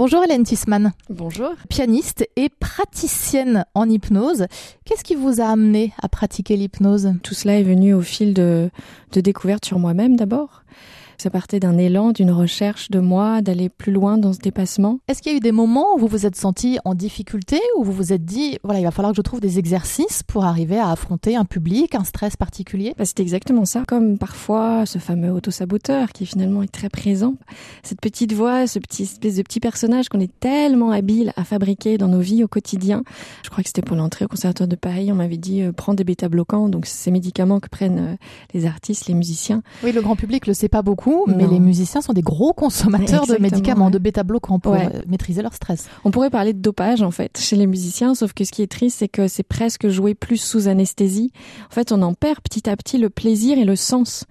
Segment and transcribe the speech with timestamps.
[0.00, 0.92] Bonjour Hélène Tisman.
[1.10, 1.50] Bonjour.
[1.68, 4.46] Pianiste et praticienne en hypnose.
[4.86, 7.12] Qu'est-ce qui vous a amené à pratiquer l'hypnose?
[7.22, 8.70] Tout cela est venu au fil de,
[9.12, 10.62] de découvertes sur moi-même d'abord.
[11.20, 15.00] Ça partait d'un élan, d'une recherche de moi, d'aller plus loin dans ce dépassement.
[15.06, 17.84] Est-ce qu'il y a eu des moments où vous vous êtes senti en difficulté, où
[17.84, 20.78] vous vous êtes dit, voilà, il va falloir que je trouve des exercices pour arriver
[20.78, 22.94] à affronter un public, un stress particulier?
[22.96, 23.82] Bah, C'est exactement ça.
[23.86, 27.34] Comme parfois ce fameux auto-saboteur qui finalement est très présent.
[27.82, 31.98] Cette petite voix, ce petit espèce de petit personnage qu'on est tellement habile à fabriquer
[31.98, 33.02] dans nos vies au quotidien.
[33.44, 35.12] Je crois que c'était pour l'entrée au conservatoire de Paris.
[35.12, 36.70] On m'avait dit, euh, prends des bêta-bloquants.
[36.70, 38.16] Donc ces médicaments que prennent euh,
[38.54, 39.62] les artistes, les musiciens.
[39.84, 43.26] Oui, le grand public le sait pas beaucoup mais les musiciens sont des gros consommateurs
[43.26, 45.88] de médicaments, de bêta-bloquants pour euh, maîtriser leur stress.
[46.04, 48.70] On pourrait parler de dopage en fait chez les musiciens, sauf que ce qui est
[48.70, 51.32] triste, c'est que c'est presque jouer plus sous anesthésie.
[51.70, 54.24] En fait, on en perd petit à petit le plaisir et le sens.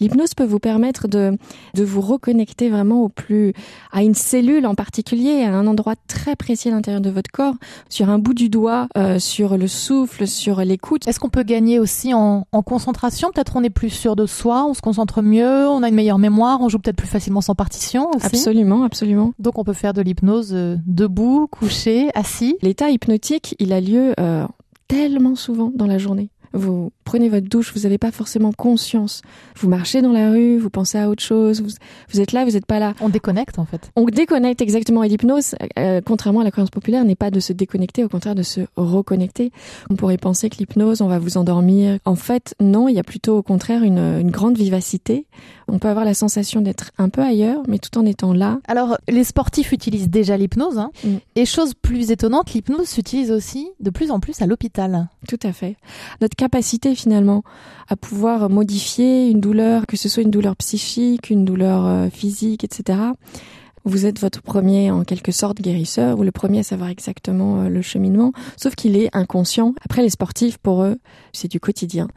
[0.00, 1.36] L'hypnose peut vous permettre de
[1.74, 3.52] de vous reconnecter vraiment au plus
[3.92, 7.54] à une cellule en particulier, à un endroit très précis à l'intérieur de votre corps,
[7.88, 11.06] sur un bout du doigt, euh, sur le souffle, sur l'écoute.
[11.08, 13.30] Est-ce qu'on peut gagner aussi en, en concentration?
[13.34, 16.18] Peut-être on est plus sûr de soi, on se concentre mieux, on a une meilleure
[16.28, 18.26] mémoire, on joue peut-être plus facilement sans partition aussi.
[18.26, 19.32] Absolument, absolument.
[19.38, 22.56] Donc on peut faire de l'hypnose euh, debout, couché, assis.
[22.62, 24.46] L'état hypnotique, il a lieu euh,
[24.88, 26.30] tellement souvent dans la journée.
[26.52, 29.22] Vous prenez votre douche, vous n'avez pas forcément conscience.
[29.56, 31.62] Vous marchez dans la rue, vous pensez à autre chose,
[32.10, 32.94] vous, êtes là, vous n'êtes pas là.
[33.00, 33.90] On déconnecte en fait.
[33.96, 35.02] On déconnecte exactement.
[35.02, 38.34] Et l'hypnose, euh, contrairement à la croyance populaire, n'est pas de se déconnecter, au contraire
[38.34, 39.52] de se reconnecter.
[39.90, 41.98] On pourrait penser que l'hypnose, on va vous endormir.
[42.04, 45.26] En fait, non, il y a plutôt au contraire une, une grande vivacité.
[45.68, 48.58] On peut avoir la sensation d'être un peu ailleurs, mais tout en étant là.
[48.68, 50.78] Alors, les sportifs utilisent déjà l'hypnose.
[50.78, 51.16] Hein, mm.
[51.34, 55.08] Et chose plus étonnante, l'hypnose s'utilise aussi de plus en plus à l'hôpital.
[55.28, 55.76] Tout à fait.
[56.20, 57.42] Notre capacité finalement
[57.88, 62.64] à pouvoir modifier une douleur, que ce soit une douleur psychique, une douleur euh, physique,
[62.64, 62.98] etc.
[63.86, 67.68] Vous êtes votre premier en quelque sorte guérisseur ou le premier à savoir exactement euh,
[67.68, 69.74] le cheminement, sauf qu'il est inconscient.
[69.84, 70.98] Après les sportifs, pour eux,
[71.32, 72.08] c'est du quotidien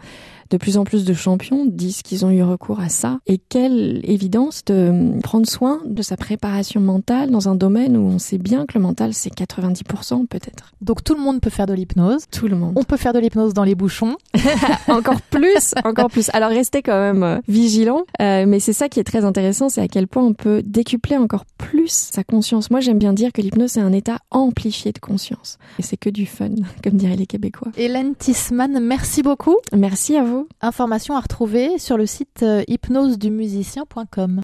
[0.49, 3.19] de plus en plus de champions disent qu'ils ont eu recours à ça.
[3.27, 8.19] Et quelle évidence de prendre soin de sa préparation mentale dans un domaine où on
[8.19, 10.73] sait bien que le mental, c'est 90% peut-être.
[10.81, 12.23] Donc tout le monde peut faire de l'hypnose.
[12.31, 12.73] Tout le monde.
[12.75, 14.17] On peut faire de l'hypnose dans les bouchons.
[14.87, 16.29] encore plus, encore plus.
[16.33, 18.05] Alors restez quand même euh, vigilant.
[18.21, 21.17] Euh, mais c'est ça qui est très intéressant, c'est à quel point on peut décupler
[21.17, 21.58] encore plus
[21.89, 22.69] sa conscience.
[22.71, 25.57] Moi, j'aime bien dire que l'hypnose, c'est un état amplifié de conscience.
[25.77, 26.49] Et c'est que du fun,
[26.83, 27.71] comme diraient les Québécois.
[27.77, 29.57] Hélène Tisman, merci beaucoup.
[29.75, 30.47] Merci à vous.
[30.61, 34.37] Information à retrouver sur le site euh, hypnosedumumusicien.com.